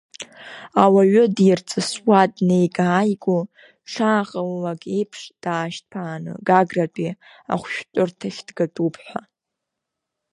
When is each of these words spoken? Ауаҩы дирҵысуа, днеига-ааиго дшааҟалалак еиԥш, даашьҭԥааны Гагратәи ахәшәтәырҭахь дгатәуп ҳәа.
Ауаҩы 0.83 1.23
дирҵысуа, 1.35 2.21
днеига-ааиго 2.33 3.39
дшааҟалалак 3.85 4.81
еиԥш, 4.95 5.21
даашьҭԥааны 5.43 6.31
Гагратәи 6.47 7.17
ахәшәтәырҭахь 7.53 8.41
дгатәуп 8.47 8.95
ҳәа. 9.05 9.21